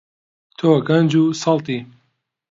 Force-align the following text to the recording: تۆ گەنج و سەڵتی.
تۆ 0.57 0.69
گەنج 0.87 1.11
و 1.21 1.23
سەڵتی. 1.41 1.79